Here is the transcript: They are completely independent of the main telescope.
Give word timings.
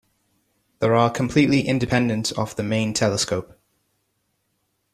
They 0.79 0.87
are 0.87 1.11
completely 1.11 1.61
independent 1.61 2.31
of 2.31 2.55
the 2.55 2.63
main 2.63 2.91
telescope. 2.91 3.55